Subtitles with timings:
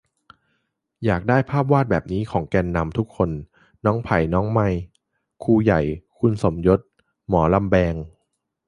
[1.05, 3.29] อยากได้ภาพวาดแบบนี้ของแกนนำทุกคน
[3.85, 4.79] น้องไผ่ น้องไมร์
[5.43, 5.81] ครูใหญ่
[6.19, 6.79] คุณสมยศ
[7.27, 7.95] หมอลำแบง